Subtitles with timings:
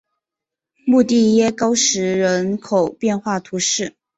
[0.87, 3.95] 穆蒂耶高石人口变化图示